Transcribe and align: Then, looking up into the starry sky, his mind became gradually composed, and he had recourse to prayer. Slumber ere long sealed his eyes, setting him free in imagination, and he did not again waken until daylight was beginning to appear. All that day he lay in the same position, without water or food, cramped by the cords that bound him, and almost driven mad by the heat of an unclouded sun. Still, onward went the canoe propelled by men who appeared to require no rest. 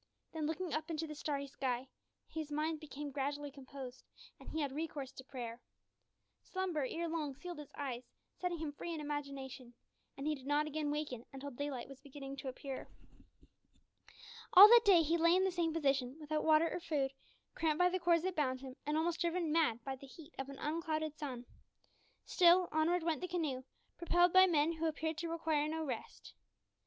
Then, 0.33 0.47
looking 0.47 0.73
up 0.73 0.89
into 0.89 1.05
the 1.05 1.13
starry 1.13 1.45
sky, 1.45 1.87
his 2.27 2.51
mind 2.51 2.79
became 2.79 3.11
gradually 3.11 3.51
composed, 3.51 4.03
and 4.39 4.49
he 4.49 4.59
had 4.61 4.71
recourse 4.71 5.11
to 5.11 5.23
prayer. 5.23 5.61
Slumber 6.41 6.87
ere 6.89 7.07
long 7.07 7.35
sealed 7.35 7.59
his 7.59 7.71
eyes, 7.77 8.09
setting 8.39 8.57
him 8.57 8.71
free 8.71 8.91
in 8.95 8.99
imagination, 8.99 9.75
and 10.17 10.25
he 10.25 10.33
did 10.33 10.47
not 10.47 10.65
again 10.65 10.89
waken 10.89 11.25
until 11.31 11.51
daylight 11.51 11.87
was 11.87 11.99
beginning 11.99 12.35
to 12.37 12.47
appear. 12.47 12.87
All 14.53 14.67
that 14.69 14.81
day 14.85 15.03
he 15.03 15.19
lay 15.19 15.35
in 15.35 15.43
the 15.43 15.51
same 15.51 15.71
position, 15.71 16.17
without 16.19 16.43
water 16.43 16.67
or 16.67 16.79
food, 16.79 17.11
cramped 17.53 17.77
by 17.77 17.89
the 17.89 17.99
cords 17.99 18.23
that 18.23 18.35
bound 18.35 18.61
him, 18.61 18.75
and 18.87 18.97
almost 18.97 19.21
driven 19.21 19.51
mad 19.51 19.83
by 19.83 19.95
the 19.95 20.07
heat 20.07 20.33
of 20.39 20.49
an 20.49 20.57
unclouded 20.57 21.15
sun. 21.19 21.45
Still, 22.25 22.69
onward 22.71 23.03
went 23.03 23.21
the 23.21 23.27
canoe 23.27 23.65
propelled 23.99 24.33
by 24.33 24.47
men 24.47 24.71
who 24.77 24.87
appeared 24.87 25.19
to 25.19 25.29
require 25.29 25.67
no 25.67 25.85
rest. 25.85 26.33